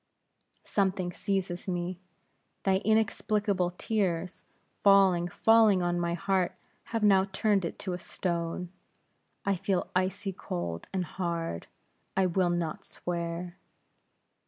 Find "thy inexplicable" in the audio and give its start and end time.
2.63-3.69